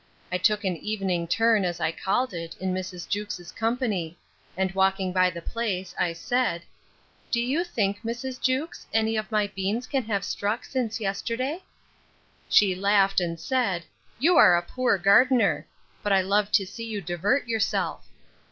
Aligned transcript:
I 0.31 0.39
took 0.39 0.63
an 0.63 0.77
evening 0.77 1.27
turn, 1.27 1.63
as 1.63 1.79
I 1.79 1.91
called 1.91 2.33
it, 2.33 2.55
in 2.59 2.73
Mrs. 2.73 3.07
Jewkes's 3.07 3.51
company: 3.51 4.17
and 4.57 4.71
walking 4.71 5.13
by 5.13 5.29
the 5.29 5.43
place, 5.43 5.93
I 5.95 6.11
said, 6.13 6.63
Do 7.29 7.39
you 7.39 7.63
think, 7.63 8.01
Mrs. 8.01 8.41
Jewkes, 8.41 8.87
any 8.93 9.15
of 9.15 9.31
my 9.31 9.45
beans 9.55 9.85
can 9.85 10.01
have 10.05 10.25
struck 10.25 10.65
since 10.65 10.99
yesterday? 10.99 11.61
She 12.49 12.73
laughed, 12.73 13.21
and 13.21 13.39
said, 13.39 13.83
You 14.17 14.37
are 14.37 14.57
a 14.57 14.63
poor 14.63 14.97
gardener: 14.97 15.67
but 16.01 16.11
I 16.11 16.21
love 16.21 16.51
to 16.53 16.65
see 16.65 16.85
you 16.87 16.99
divert 17.01 17.47
yourself. 17.47 18.07